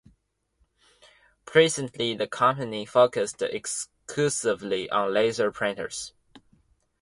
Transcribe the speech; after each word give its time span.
Presently 1.45 2.15
the 2.15 2.25
company 2.25 2.87
focuses 2.87 3.35
exclusively 3.39 4.89
on 4.89 5.13
laser 5.13 5.51
printers. 5.51 6.13